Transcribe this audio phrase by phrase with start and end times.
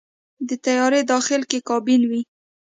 [0.47, 2.21] د طیارې داخل کې کابین وي.